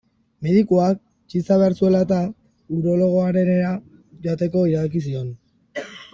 Medikuak, 0.45 1.01
txiza 1.33 1.57
behar 1.63 1.75
zuela-eta, 1.81 2.17
urologoarenera 2.79 3.75
joateko 4.27 4.65
iradoki 4.73 5.05
zion. 5.11 5.31